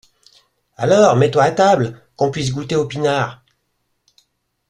alors 0.77 1.15
mets-toi 1.15 1.43
à 1.43 1.51
table, 1.51 2.01
qu’on 2.15 2.31
puisse 2.31 2.51
goûter 2.51 2.75
au 2.75 2.87
pinard 2.87 3.45